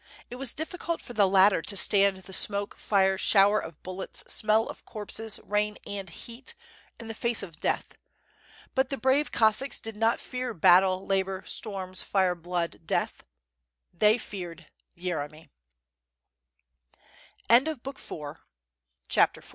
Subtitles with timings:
[0.31, 4.65] It was difficult for the latter to stand the smoke, fire, shower of bullets, smell
[4.67, 6.55] of corpses, rain, and heat,
[6.99, 7.93] in the face of death;
[8.73, 13.21] but the brave Cossacks did not fear battle, labor, storms, fire, blood, death—
[14.01, 15.49] they feared "Yeremy